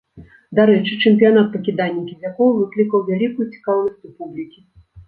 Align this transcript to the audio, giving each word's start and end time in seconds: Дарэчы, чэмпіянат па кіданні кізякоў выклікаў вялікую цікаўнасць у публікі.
Дарэчы, 0.59 0.93
чэмпіянат 1.03 1.53
па 1.57 1.61
кіданні 1.67 2.01
кізякоў 2.09 2.49
выклікаў 2.63 3.07
вялікую 3.13 3.47
цікаўнасць 3.53 4.05
у 4.15 4.17
публікі. 4.19 4.59